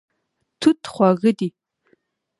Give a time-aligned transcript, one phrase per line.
[0.61, 1.47] توت خواږه دی.